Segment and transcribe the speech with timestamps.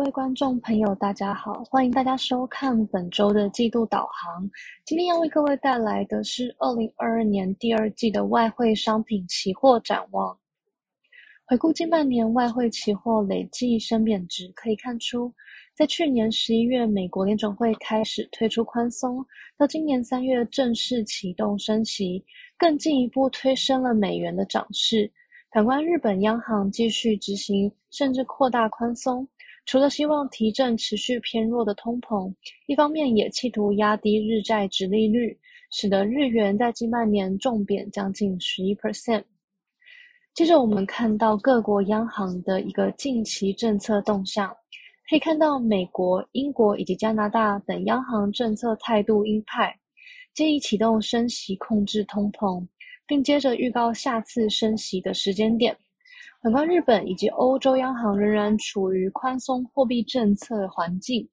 [0.00, 4.50] 各位观众朋友，大家好，欢迎大家收看本周的季度导航。
[4.86, 10.34] 今天要为各位带来的是二零二二年第二季的外汇商品期货展望。
[11.44, 15.30] 回顾近半年外汇期货累计升贬值，可以看出，
[15.74, 19.22] 在去年十一月美国联准会开始推出宽松，
[19.58, 22.24] 到今年三月正式启动升息，
[22.56, 25.12] 更进一步推升了美元的涨势。
[25.52, 29.28] 反观日本央行继续执行甚至扩大宽松。
[29.70, 32.34] 除了希望提振持续偏弱的通膨，
[32.66, 35.38] 一方面也企图压低日债值利率，
[35.70, 39.22] 使得日元在近半年重贬将近十一 percent。
[40.34, 44.48] 接着我们看到各国央行的一个近期政策动向，
[45.08, 49.72] 可以看到美国、英国以及加拿大等央行政策态度鹰派，
[50.34, 52.66] 建议启动升息控制通膨，
[53.06, 55.76] 并接着预告下次升息的时间点。
[56.42, 61.28] 反观日本以及欧洲央行仍然处于宽松货币政策环境，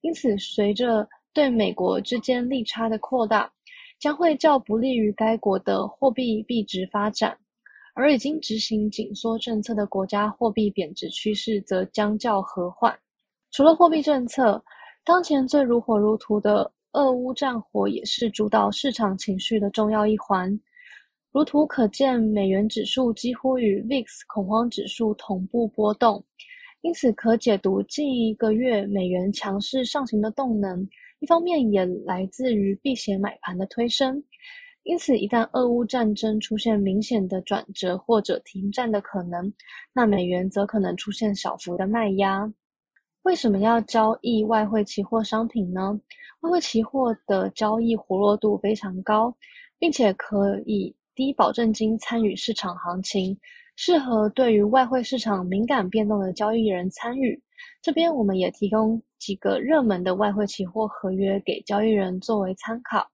[0.00, 3.52] 因此随着对美国之间利差的扩大，
[4.00, 7.36] 将会较不利于该国的货币币值发展。
[7.92, 12.98] 而已经执行紧缩政策的国家货币贬值趋势则将较和缓。
[13.50, 14.62] 除了货币政策，
[15.04, 20.58] 当前最如火如荼的俄乌战火也是主导市场情绪的重要一环。
[21.36, 26.24] 如图可见，美元指数几乎与 VIX 恐慌指数同步波动，
[26.80, 34.24] 因此可解读近一个月美元强势上行的动能，一方面也来自于避险买盘的推升。
[34.84, 39.52] 因此，一旦俄乌战争出现明显的转折或者停战的可能，
[39.92, 42.50] 那美元则可能出现小幅的卖压。
[43.24, 46.00] 为什么要交易外汇期货商品呢？
[46.40, 49.36] 外汇期货的交易活络度非常高，
[49.78, 50.96] 并且可以。
[51.16, 53.36] 低保证金参与市场行情，
[53.74, 57.42] 适合对于外汇市场敏感变动的交易人参与。
[57.80, 63.10] 这边我们也提供几个热门的外汇期货合约给交易人作为参考。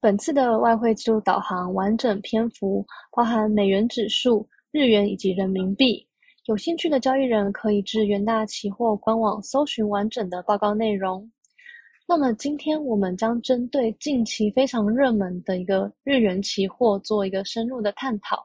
[0.00, 6.06] 本次的外汇记录导航完整篇幅包含美元指数、日元以及人民币。
[6.44, 11.28] 有兴趣的交易人可以至元大期货官网搜寻完整的报告内容。
[12.10, 18.42] 那么今天我们将针对近期非常热门的一个日元期货做一个深入的探讨，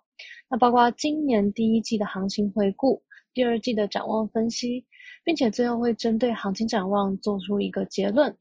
[0.49, 3.01] 那包括今年第一季的行情回顾、
[3.33, 4.83] 第二季的展望分析，
[5.23, 8.35] 并且最后会针对行情展望做出一个结论。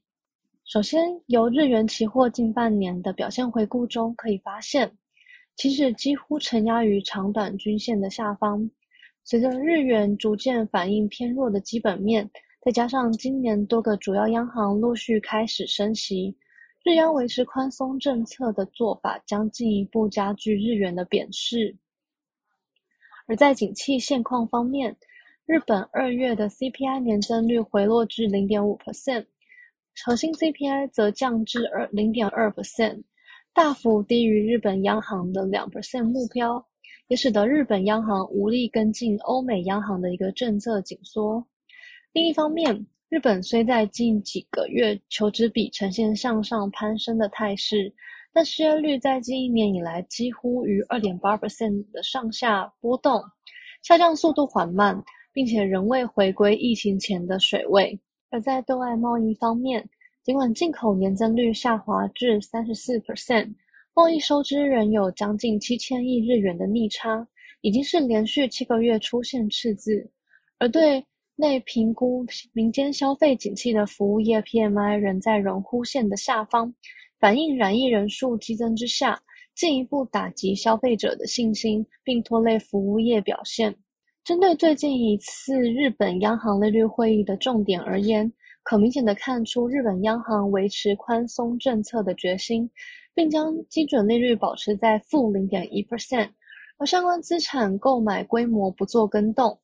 [0.65, 4.91] 首先，由日元期货近半年的表现回顾中可以发现，
[5.55, 8.69] 其实几乎承压于长短均线的下方，
[9.23, 12.29] 随着日元逐渐反映偏弱的基本面。
[12.65, 16.33] 再加上今年多个主要央行陆续开始升息，
[16.85, 21.75] 日央维持宽松政策的做法将进一步加剧日元的贬势。
[23.27, 24.95] 而在景气现况方面，
[25.45, 29.25] 日本二月的 CPI 年增率回落至零点五 percent，
[30.05, 33.03] 核心 CPI 则降至二零点二 percent，
[33.53, 36.65] 大幅低于日本央行的两 percent 目标，
[37.09, 41.45] 也使得日本央行无力跟进欧美央行的一个政策紧缩。
[42.13, 47.91] 另一方面，日本虽在近几个月求职比呈现向上攀升的态势，
[48.31, 53.19] 但失业率在近一年以来几乎于二点八 percent 的上下波动，
[53.81, 55.03] 下降速度缓慢，
[55.33, 57.99] 并且仍未回归疫情前的水位。
[58.29, 59.83] 而在对外贸易方面，
[60.21, 63.51] 尽管进口年增率下滑至三十四 percent，
[63.95, 67.27] 贸易收支仍有将近七千亿日元的逆差，
[67.61, 70.07] 已经是连续七个月出现赤字，
[70.59, 71.03] 而对。
[71.35, 72.23] 内评估
[72.53, 76.71] 民间消费景气的服务业 PMI 仍在荣枯线的下方，
[77.19, 79.19] 反映染疫人数激增之下，
[79.55, 83.75] 进一步打击消费者的信心，并拖累服务业表现。
[84.23, 88.31] 针对最近一次日本央行利率会议的重点而言，
[88.61, 92.69] 可明显的看出日本央行维持宽松政策的决心，
[93.15, 96.29] 并将基准利率保持在负零点一 percent，
[96.77, 99.59] 而相关资产购买规模不做更动。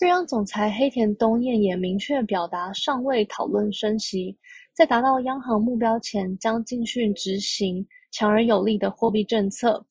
[0.00, 4.34] 日央总裁黑田东彦也明确表达，尚未讨论升息，
[4.72, 9.84] 在达到央行目标前，将继续执行强而有力的货币政策，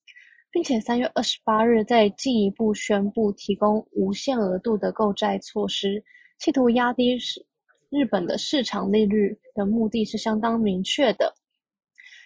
[0.50, 6.04] 并且三月二十八日再进一步宣布提供无限额度的购债措施，
[6.40, 7.20] 企图压低日
[7.92, 11.32] 日本的市场利率的目的是相当明确的。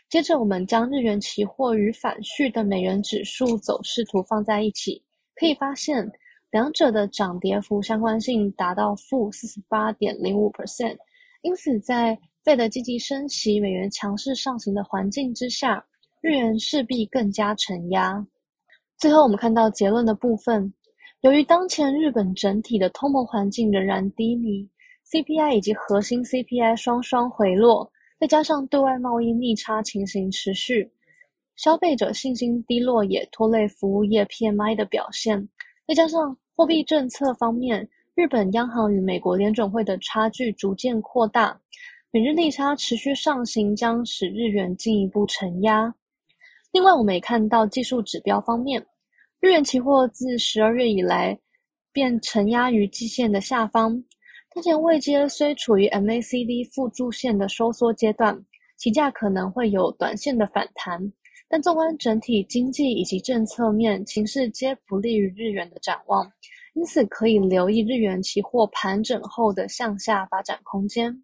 [0.07, 5.03] 接着，我们将日元期货与反序的美元指数走势图放在一起，
[5.35, 6.09] 可以发现。
[6.53, 10.95] 两者的涨跌幅相关性达到负四十八点零五 percent，
[11.41, 15.83] 因此在费的积极升息、美元强势上行的环境之下，
[16.21, 18.23] 日元势必更加承压。
[18.99, 20.71] 最后，我们看到结论的部分，
[21.21, 24.69] 由于当前日本整体的通膨环境仍然低迷
[25.09, 30.93] ，CPI 以及核心 CPI 双双回落，再加上对外贸易逆差情形持续，
[31.55, 35.49] 消费者信心低落也拖累服务业 PMI 的表现。
[35.87, 41.59] 再加上货币政策方面，日本央行与美国联准会的差距逐渐扩大，
[42.11, 45.91] 美日利差持续上行，将使日元进一步承压。
[46.71, 48.85] 另外，我们也看到技术指标方面，
[49.39, 51.37] 日元期货自十二月以来
[51.91, 54.03] 便承压于季线的下方。
[54.53, 58.39] 当前位阶虽处于 MACD 负柱线的收缩阶段，
[58.77, 61.11] 期价可能会有短线的反弹，
[61.47, 66.31] 但纵观整体经济以及政策面情势皆不利于日元的展望，
[66.73, 71.23] 因此可以留意日元期货盘整后的向下发展空间。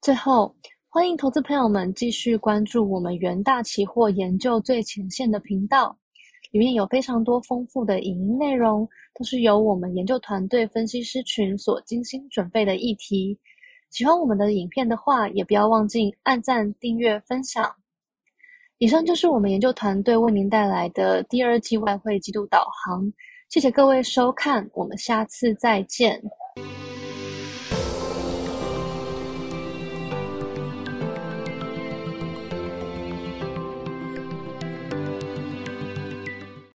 [0.00, 0.54] 最后，
[0.88, 5.96] 欢迎投资朋友们继续关注我们元大期货研究最前线的频道。
[6.50, 13.38] 里面有非常多丰富的影音内容，都是由我们研究团队分析师群所精心准备的议题。
[13.88, 17.74] 喜欢我们的影片的话，也不要忘记按赞、订阅、分享。
[18.82, 23.12] 以上就是我们研究团队为您带来的第二季外汇季度导航。
[23.48, 26.20] 谢谢各位收看，我们下次再见。